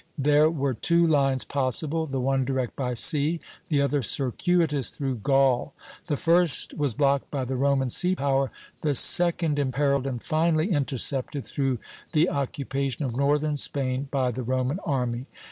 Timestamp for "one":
2.19-2.43